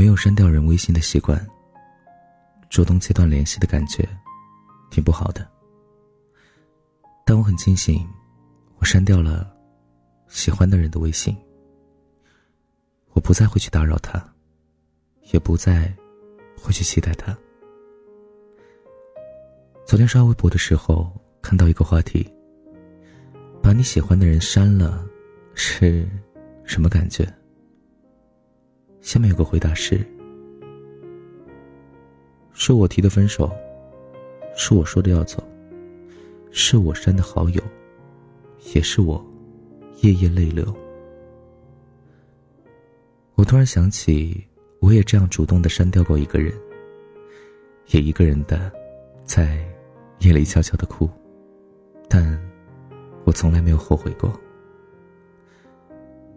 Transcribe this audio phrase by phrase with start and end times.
[0.00, 1.46] 没有删掉人微信的习惯。
[2.70, 4.08] 主动切断联系的感觉，
[4.90, 5.46] 挺不好的。
[7.26, 8.08] 但我很庆幸，
[8.78, 9.54] 我删掉了
[10.26, 11.36] 喜欢的人的微信。
[13.10, 14.26] 我不再会去打扰他，
[15.32, 15.94] 也不再
[16.58, 17.36] 会去期待他。
[19.84, 21.12] 昨天刷微博的时候，
[21.42, 22.26] 看到一个话题：
[23.62, 25.06] 把你喜欢的人删了，
[25.54, 26.08] 是
[26.64, 27.30] 什么感觉？
[29.00, 30.04] 下面有个回答是：
[32.52, 33.50] 是我提的分手，
[34.54, 35.42] 是我说的要走，
[36.50, 37.62] 是我删的好友，
[38.74, 39.24] 也是我
[40.02, 40.74] 夜夜泪流。
[43.34, 44.46] 我突然想起，
[44.80, 46.52] 我也这样主动的删掉过一个人，
[47.88, 48.70] 也一个人的
[49.24, 49.66] 在
[50.18, 51.08] 夜里悄悄的哭，
[52.06, 52.38] 但
[53.24, 54.30] 我从来没有后悔过。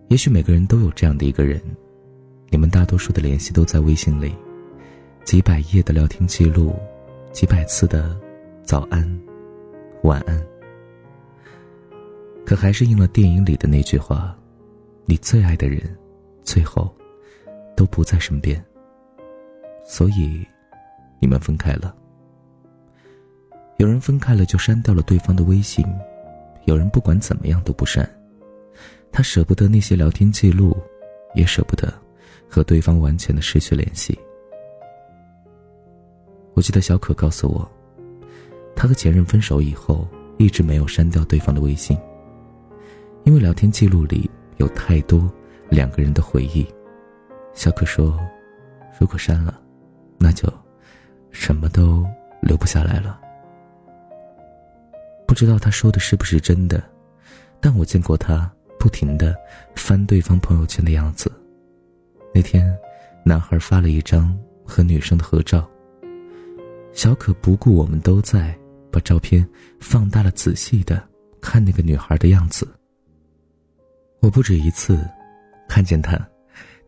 [0.08, 1.62] 也许每个人都有这样的一个人。
[2.54, 4.32] 你们大多数的联系都在微信里，
[5.26, 6.76] 几百页的聊天记录，
[7.32, 8.16] 几百次的
[8.62, 9.04] 早安、
[10.04, 10.40] 晚安。
[12.46, 14.38] 可还是应了电影里的那句话：
[15.06, 15.98] 你最爱的人，
[16.44, 16.96] 最后
[17.76, 18.64] 都不在身边。
[19.84, 20.46] 所以，
[21.20, 21.96] 你们分开了。
[23.78, 25.84] 有人分开了就删掉了对方的微信，
[26.66, 28.08] 有人不管怎么样都不删。
[29.12, 30.78] 他舍不得那些聊天记录，
[31.34, 31.92] 也舍不得。
[32.54, 34.16] 和对方完全的失去联系。
[36.54, 37.68] 我记得小可告诉我，
[38.76, 41.98] 他和前任分手以后，一直没有删掉对方的微信，
[43.24, 45.28] 因为聊天记录里有太多
[45.68, 46.64] 两个人的回忆。
[47.56, 48.20] 小可说，
[49.00, 49.60] 如果删了，
[50.20, 50.48] 那就
[51.32, 52.06] 什么都
[52.40, 53.20] 留不下来了。
[55.28, 56.84] 不知道他说的是不是真的，
[57.60, 59.36] 但我见过他不停的
[59.76, 61.32] 翻对方朋友圈的样子。
[62.34, 62.76] 那天，
[63.24, 64.36] 男孩发了一张
[64.66, 65.70] 和女生的合照。
[66.92, 68.58] 小可不顾我们都在，
[68.92, 69.48] 把照片
[69.80, 71.02] 放大了，仔细的
[71.42, 72.68] 看那个女孩的样子。
[74.20, 75.08] 我不止一次
[75.68, 76.20] 看见他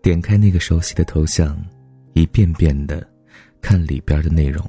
[0.02, 1.56] 点开那个熟悉的头像，
[2.14, 3.08] 一遍遍的
[3.62, 4.64] 看里边的内容，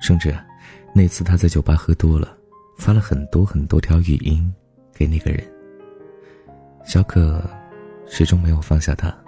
[0.00, 0.34] 甚至
[0.94, 2.36] 那次他在酒吧喝多了，
[2.78, 4.50] 发了很多很多条语音
[4.94, 5.44] 给那个人。
[6.84, 7.42] 小可
[8.06, 9.23] 始终没有放下他。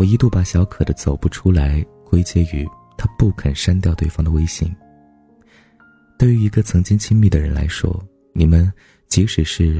[0.00, 2.66] 我一度把小可的走不出来归结于
[2.96, 4.74] 他不肯删掉对方的微信。
[6.18, 8.02] 对于一个曾经亲密的人来说，
[8.32, 8.72] 你们
[9.08, 9.78] 即使是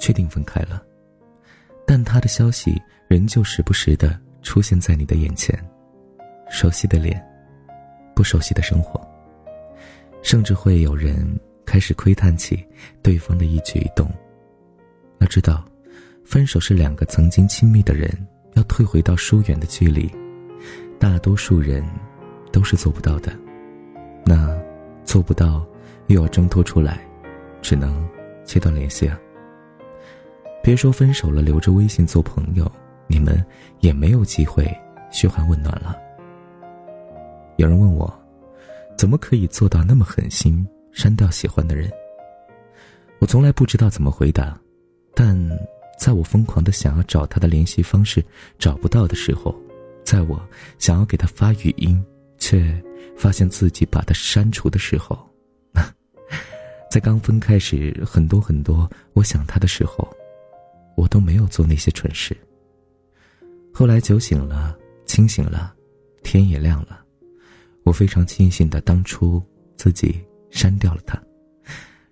[0.00, 0.82] 确定分开了，
[1.86, 2.74] 但他的消息
[3.06, 5.56] 仍旧时不时的出现在你的眼前，
[6.50, 7.24] 熟悉的脸，
[8.16, 9.00] 不熟悉的生活，
[10.22, 11.24] 甚至会有人
[11.64, 12.66] 开始窥探起
[13.00, 14.12] 对方的一举一动。
[15.20, 15.64] 要知道，
[16.24, 18.10] 分手是两个曾经亲密的人。
[18.56, 20.10] 要退回到疏远的距离，
[20.98, 21.86] 大多数人
[22.50, 23.30] 都是做不到的。
[24.24, 24.58] 那
[25.04, 25.64] 做不到，
[26.06, 27.06] 又要挣脱出来，
[27.60, 28.08] 只能
[28.46, 29.20] 切断联系啊。
[30.62, 32.70] 别说分手了，留着微信做朋友，
[33.06, 33.44] 你们
[33.80, 34.66] 也没有机会
[35.12, 35.94] 嘘寒问暖了。
[37.56, 38.12] 有人问我，
[38.96, 41.90] 怎么可以做到那么狠心删掉喜欢的人？
[43.18, 44.58] 我从来不知道怎么回答，
[45.14, 45.36] 但。
[45.98, 48.24] 在我疯狂的想要找他的联系方式
[48.58, 49.54] 找不到的时候，
[50.04, 50.40] 在我
[50.78, 52.04] 想要给他发语音，
[52.38, 52.80] 却
[53.16, 55.18] 发现自己把他删除的时候，
[56.90, 60.08] 在刚分开时很多很多我想他的时候，
[60.96, 62.36] 我都没有做那些蠢事。
[63.72, 64.76] 后来酒醒了，
[65.06, 65.74] 清醒了，
[66.22, 67.00] 天也亮了，
[67.84, 69.42] 我非常庆幸的当初
[69.76, 71.20] 自己删掉了他，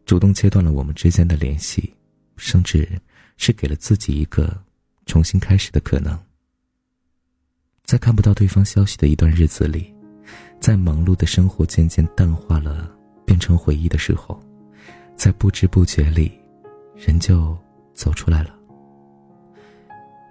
[0.04, 1.94] 主动切断了我们之间的联系，
[2.36, 2.88] 甚至。
[3.36, 4.56] 是给了自己一个
[5.06, 6.18] 重新开始的可能。
[7.84, 9.92] 在看不到对方消息的一段日子里，
[10.58, 12.90] 在忙碌的生活渐渐淡化了，
[13.26, 14.42] 变成回忆的时候，
[15.14, 16.32] 在不知不觉里，
[16.96, 17.56] 人就
[17.92, 18.54] 走出来了。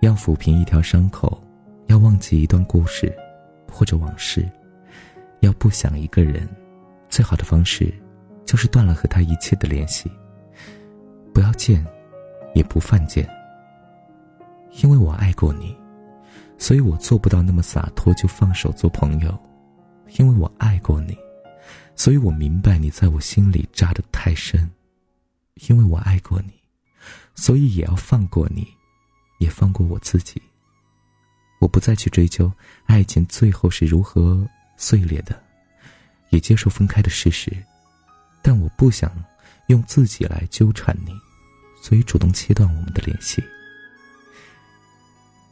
[0.02, 1.42] 要抚平一条伤口，
[1.88, 3.16] 要忘记一段故事，
[3.72, 4.50] 或者往事，
[5.42, 6.50] 要不想一个人，
[7.08, 7.94] 最好的方式，
[8.46, 10.12] 就是断了和他一切的联系，
[11.32, 11.86] 不要见。
[12.54, 13.28] 也不犯贱，
[14.82, 15.76] 因为我爱过你，
[16.58, 19.32] 所以我做不到那么洒脱就放手做朋友；
[20.18, 21.18] 因为我爱过你，
[21.96, 24.68] 所以我明白你在我心里扎得太深；
[25.68, 26.54] 因为我爱过你，
[27.36, 28.68] 所以也要放过你，
[29.40, 30.42] 也放过我自己。
[31.60, 32.52] 我不再去追究
[32.86, 34.46] 爱情最后是如何
[34.76, 35.42] 碎裂的，
[36.30, 37.52] 也接受分开的事实，
[38.42, 39.12] 但我不想
[39.68, 41.14] 用自己来纠缠你。
[41.84, 43.44] 所以主动切断我们的联系。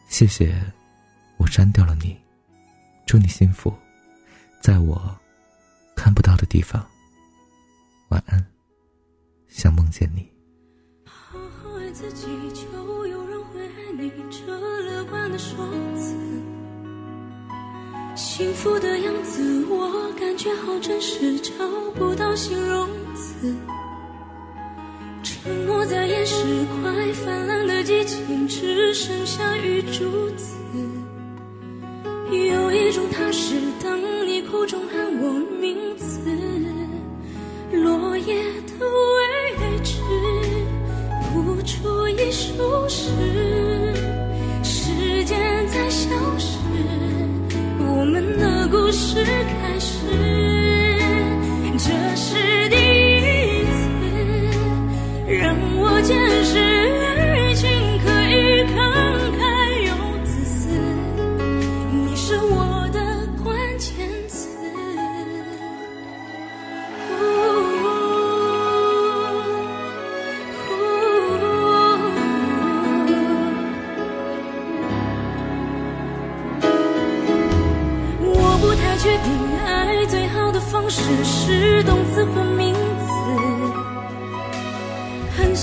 [0.07, 0.55] 谢谢，
[1.35, 2.17] 我删掉了你。
[3.05, 3.73] 祝你幸福，
[4.61, 5.13] 在我
[5.93, 6.87] 看不到的地方。
[8.07, 8.41] 晚安，
[9.49, 10.25] 想梦见你。
[11.03, 14.09] 好好爱自己，就有人会爱你。
[14.31, 16.15] 这乐观的说辞，
[18.15, 21.51] 幸福的样子，我感觉好真实，找
[21.95, 23.53] 不到形容词。
[25.43, 26.45] 沉默在岩石
[26.83, 30.53] 块泛滥的激情，只剩下雨珠子。
[32.29, 35.41] 有一种踏实，当你口中喊我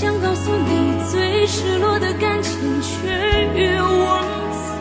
[0.01, 3.09] 想告诉你最失落的感情，却
[3.53, 4.79] 越忘词。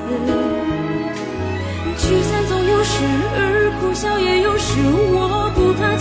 [1.97, 3.03] 聚散总有时，
[3.33, 4.77] 而哭笑也有时。
[5.09, 5.97] 我不怕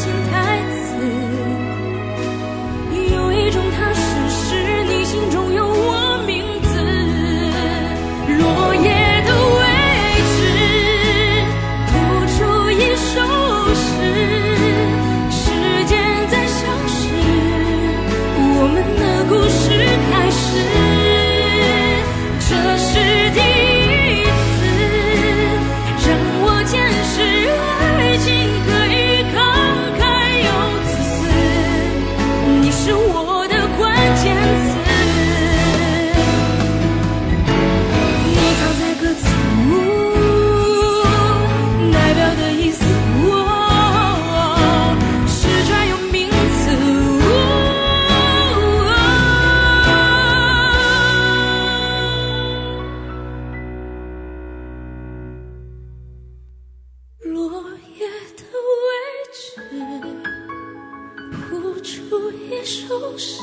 [62.66, 63.38] 收拾，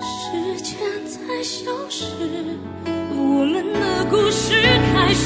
[0.00, 0.76] 时间
[1.06, 2.06] 在消失，
[2.84, 4.52] 我们的故事
[4.92, 5.17] 开始。